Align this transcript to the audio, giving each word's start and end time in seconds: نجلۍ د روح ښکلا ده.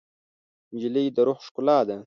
نجلۍ 0.73 1.05
د 1.15 1.17
روح 1.27 1.39
ښکلا 1.47 1.77
ده. 1.87 1.95